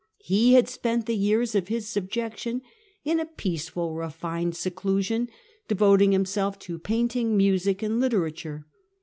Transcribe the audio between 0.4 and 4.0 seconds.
had spent the years of his subjection in a peaceful,